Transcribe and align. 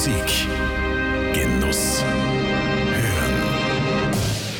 Musik. 0.00 0.48
Genuss. 1.34 2.02
Hören. 2.88 4.14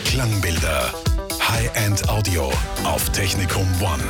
Klangbilder. 0.05 0.93
High-End 1.41 2.07
Audio 2.11 2.53
auf 2.85 3.09
Technikum 3.09 3.67
One. 3.81 4.05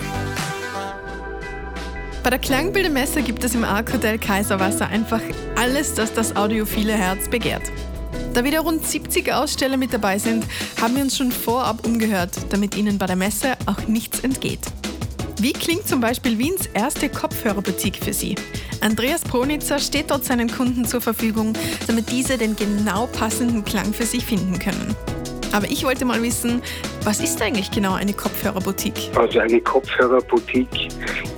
Bei 2.24 2.30
der 2.30 2.40
Klangbildermesse 2.40 3.22
gibt 3.22 3.45
es 3.45 3.54
im 3.54 3.62
Arc 3.62 3.93
Hotel 3.93 4.19
Kaiserwasser 4.19 4.88
einfach 4.88 5.21
alles, 5.54 5.95
das 5.95 6.13
das 6.13 6.35
audiophile 6.35 6.95
Herz 6.95 7.29
begehrt. 7.29 7.62
Da 8.35 8.42
wieder 8.42 8.62
rund 8.62 8.85
70 8.85 9.33
Aussteller 9.33 9.76
mit 9.76 9.92
dabei 9.92 10.19
sind, 10.19 10.44
haben 10.81 10.97
wir 10.97 11.04
uns 11.04 11.17
schon 11.17 11.31
vorab 11.31 11.87
umgehört, 11.87 12.33
damit 12.49 12.76
Ihnen 12.76 12.99
bei 12.99 13.06
der 13.06 13.15
Messe 13.15 13.56
auch 13.67 13.87
nichts 13.87 14.19
entgeht. 14.19 14.62
Wie 15.43 15.54
klingt 15.54 15.88
zum 15.88 16.02
Beispiel 16.02 16.37
Wiens 16.37 16.69
erste 16.75 17.09
Kopfhörerboutique 17.09 17.97
für 17.97 18.12
Sie? 18.12 18.34
Andreas 18.83 19.23
Pronitzer 19.23 19.79
steht 19.79 20.11
dort 20.11 20.23
seinen 20.23 20.51
Kunden 20.51 20.84
zur 20.84 21.01
Verfügung, 21.01 21.55
damit 21.87 22.10
diese 22.10 22.37
den 22.37 22.56
genau 22.56 23.06
passenden 23.06 23.64
Klang 23.64 23.95
für 23.95 24.05
sich 24.05 24.23
finden 24.27 24.59
können. 24.59 24.95
Aber 25.52 25.64
ich 25.70 25.83
wollte 25.83 26.05
mal 26.05 26.23
wissen, 26.23 26.61
was 27.05 27.20
ist 27.20 27.41
eigentlich 27.41 27.70
genau 27.70 27.95
eine 27.95 28.12
Kopfhörerboutique? 28.12 29.11
Also 29.16 29.38
eine 29.38 29.62
Kopfhörerboutique 29.62 30.88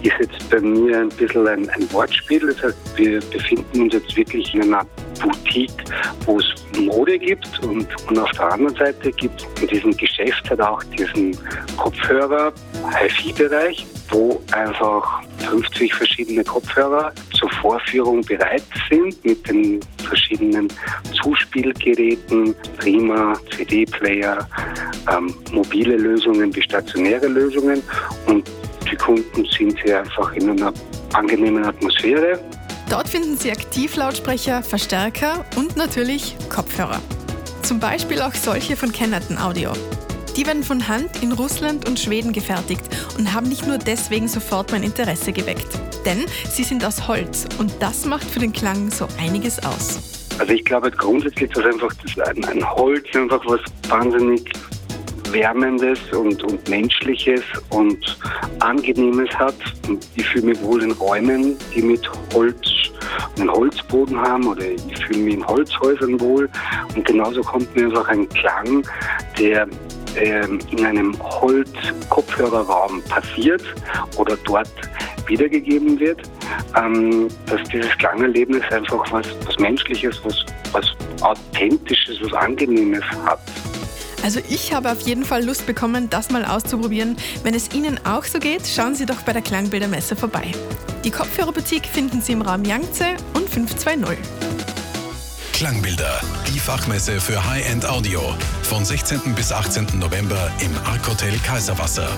ist 0.03 0.15
jetzt 0.19 0.51
bei 0.51 0.61
mir 0.61 0.98
ein 0.98 1.09
bisschen 1.11 1.47
ein, 1.47 1.71
ein 1.71 1.93
Wortspiel. 1.93 2.41
Das 2.45 2.61
heißt, 2.61 2.77
wir 2.97 3.21
befinden 3.21 3.83
uns 3.83 3.95
jetzt 3.95 4.17
wirklich 4.17 4.53
in 4.53 4.62
einer 4.62 4.84
Boutique, 5.21 5.84
wo 6.27 6.39
es 6.39 6.47
Mode 6.79 7.19
gibt 7.19 7.59
und, 7.61 7.87
und 8.09 8.19
auf 8.19 8.30
der 8.33 8.53
anderen 8.53 8.75
Seite 8.77 9.12
gibt 9.12 9.43
es 9.43 9.62
in 9.62 9.69
diesem 9.69 9.97
Geschäft 9.97 10.48
halt 10.48 10.61
auch 10.61 10.83
diesen 10.84 11.37
Kopfhörer, 11.77 12.53
HiFi-Bereich, 13.01 13.87
wo 14.11 14.43
einfach 14.53 15.23
50 15.51 15.95
verschiedene 15.95 16.45
Kopfhörer 16.45 17.12
zur 17.34 17.51
Vorführung 17.51 18.23
bereit 18.23 18.62
sind 18.89 19.25
mit 19.25 19.47
den 19.48 19.80
verschiedenen 20.05 20.69
Zuspielgeräten, 21.23 22.55
Prima, 22.78 23.34
CD-Player, 23.56 24.48
ähm, 25.11 25.34
mobile 25.53 25.97
Lösungen 25.97 26.55
wie 26.55 26.62
stationäre 26.62 27.27
Lösungen 27.27 27.83
und 28.27 28.48
die 28.91 28.97
Kunden 28.97 29.47
sind 29.47 29.78
hier 29.83 30.00
einfach 30.00 30.33
in 30.34 30.50
einer 30.50 30.72
angenehmen 31.15 31.65
Atmosphäre. 31.65 32.39
Dort 32.93 33.09
finden 33.09 33.39
Sie 33.39 33.51
Aktivlautsprecher, 33.51 34.62
Verstärker 34.62 35.47
und 35.57 35.79
natürlich 35.79 36.37
Kopfhörer. 36.51 37.01
Zum 37.62 37.81
Beispiel 37.81 38.21
auch 38.21 38.34
solche 38.34 38.77
von 38.77 38.93
Kennerton 38.93 39.39
Audio. 39.39 39.73
Die 40.37 40.47
werden 40.47 40.62
von 40.62 40.87
Hand 40.87 41.23
in 41.23 41.33
Russland 41.33 41.89
und 41.89 41.99
Schweden 41.99 42.34
gefertigt 42.34 42.83
und 43.17 43.33
haben 43.33 43.49
nicht 43.49 43.67
nur 43.67 43.79
deswegen 43.79 44.29
sofort 44.29 44.73
mein 44.73 44.83
Interesse 44.83 45.33
geweckt. 45.33 45.69
Denn 46.05 46.27
sie 46.51 46.65
sind 46.65 46.84
aus 46.84 47.09
Holz 47.09 47.47
und 47.59 47.73
das 47.81 48.05
macht 48.05 48.25
für 48.25 48.41
den 48.41 48.53
Klang 48.53 48.91
so 48.91 49.09
einiges 49.19 49.59
aus. 49.65 50.29
Also 50.39 50.53
ich 50.53 50.62
glaube 50.62 50.91
grundsätzlich, 50.91 51.51
dass 51.53 51.65
einfach 51.65 51.95
das 51.95 52.29
ein, 52.29 52.45
ein 52.45 52.75
Holz 52.75 53.06
einfach 53.15 53.41
was 53.47 53.61
wahnsinnig 53.89 54.53
Wärmendes 55.33 55.99
und, 56.12 56.43
und 56.45 56.69
Menschliches 56.69 57.43
und 57.71 58.19
Angenehmes 58.59 59.31
hat. 59.31 59.55
Und 59.89 60.06
ich 60.15 60.27
fühle 60.27 60.49
mich 60.49 60.62
wohl 60.62 60.83
in 60.83 60.93
Räumen, 60.93 61.56
die 61.75 61.81
mit 61.81 62.06
Holz 62.34 62.72
einen 63.38 63.50
Holzboden 63.50 64.19
haben 64.19 64.47
oder 64.47 64.64
ich 64.64 65.05
fühle 65.06 65.20
mich 65.20 65.34
in 65.34 65.47
Holzhäusern 65.47 66.20
wohl. 66.20 66.48
Und 66.94 67.05
genauso 67.05 67.41
kommt 67.42 67.75
mir 67.75 67.86
einfach 67.86 68.08
ein 68.08 68.28
Klang, 68.28 68.86
der 69.38 69.66
ähm, 70.16 70.58
in 70.70 70.84
einem 70.84 71.16
Holz-Kopfhörerraum 71.22 73.03
passiert 73.05 73.62
oder 74.16 74.36
dort 74.44 74.70
wiedergegeben 75.27 75.98
wird, 75.98 76.20
ähm, 76.77 77.28
dass 77.47 77.62
dieses 77.69 77.91
Klangerlebnis 77.98 78.62
einfach 78.70 79.10
was, 79.12 79.27
was 79.47 79.58
Menschliches, 79.58 80.20
was, 80.25 80.44
was 80.72 80.94
Authentisches, 81.22 82.20
was 82.22 82.33
Angenehmes 82.34 83.05
hat. 83.25 83.41
Also 84.23 84.41
ich 84.48 84.73
habe 84.73 84.91
auf 84.91 85.01
jeden 85.01 85.25
Fall 85.25 85.45
Lust 85.45 85.67
bekommen, 85.67 86.09
das 86.09 86.31
mal 86.31 86.44
auszuprobieren. 86.44 87.16
Wenn 87.43 87.55
es 87.55 87.72
Ihnen 87.75 87.99
auch 88.06 88.25
so 88.25 88.38
geht, 88.38 88.66
schauen 88.66 88.94
Sie 88.94 89.06
doch 89.06 89.22
bei 89.22 89.33
der 89.33 89.43
Klangbildermesse 89.43 90.15
vorbei. 90.16 90.53
Die 91.05 91.10
Kopfhörerboutique 91.10 91.87
finden 91.87 92.22
Sie 92.22 92.33
im 92.33 92.43
Raum 92.43 92.65
Yangtze 92.65 93.16
und 93.34 93.49
520. 93.50 94.19
Klangbilder, 95.53 96.21
die 96.53 96.59
Fachmesse 96.59 97.21
für 97.21 97.44
High-End 97.44 97.87
Audio. 97.87 98.21
Von 98.62 98.84
16. 98.84 99.34
bis 99.34 99.53
18. 99.53 99.99
November 99.99 100.50
im 100.60 100.72
Arc 100.84 101.06
Hotel 101.09 101.37
Kaiserwasser. 101.44 102.09